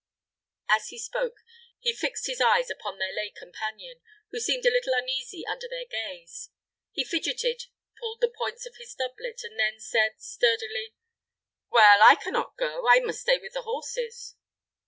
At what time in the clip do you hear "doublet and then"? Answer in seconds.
8.95-9.79